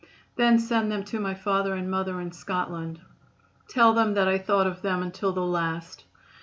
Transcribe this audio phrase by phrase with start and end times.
[0.35, 2.99] Then send them to my father and mother in Scotland.
[3.67, 6.05] Tell them that I thought of them until the last.